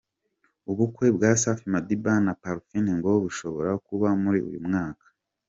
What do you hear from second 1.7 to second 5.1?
Madiba na Parfine ngo bushobora kuba muri uyu mwaka.